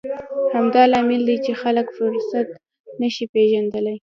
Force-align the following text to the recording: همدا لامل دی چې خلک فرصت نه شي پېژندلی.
همدا 0.55 0.81
لامل 0.91 1.21
دی 1.27 1.37
چې 1.45 1.51
خلک 1.61 1.87
فرصت 1.97 2.47
نه 3.01 3.07
شي 3.15 3.25
پېژندلی. 3.33 3.97